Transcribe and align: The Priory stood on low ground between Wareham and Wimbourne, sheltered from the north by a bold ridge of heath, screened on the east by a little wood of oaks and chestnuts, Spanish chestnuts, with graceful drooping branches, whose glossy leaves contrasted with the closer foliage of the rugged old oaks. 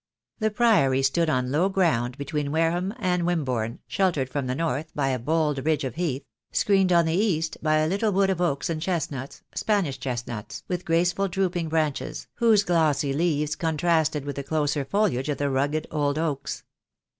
The 0.39 0.49
Priory 0.49 1.03
stood 1.03 1.29
on 1.29 1.51
low 1.51 1.69
ground 1.69 2.17
between 2.17 2.51
Wareham 2.51 2.91
and 2.97 3.21
Wimbourne, 3.23 3.81
sheltered 3.85 4.31
from 4.31 4.47
the 4.47 4.55
north 4.55 4.91
by 4.95 5.09
a 5.09 5.19
bold 5.19 5.63
ridge 5.63 5.83
of 5.83 5.93
heath, 5.93 6.25
screened 6.51 6.91
on 6.91 7.05
the 7.05 7.13
east 7.13 7.57
by 7.61 7.75
a 7.75 7.87
little 7.87 8.11
wood 8.11 8.31
of 8.31 8.41
oaks 8.41 8.67
and 8.67 8.81
chestnuts, 8.81 9.43
Spanish 9.53 9.99
chestnuts, 9.99 10.63
with 10.67 10.85
graceful 10.85 11.27
drooping 11.27 11.69
branches, 11.69 12.27
whose 12.37 12.63
glossy 12.63 13.13
leaves 13.13 13.55
contrasted 13.55 14.25
with 14.25 14.37
the 14.37 14.43
closer 14.43 14.83
foliage 14.83 15.29
of 15.29 15.37
the 15.37 15.51
rugged 15.51 15.85
old 15.91 16.17
oaks. 16.17 16.63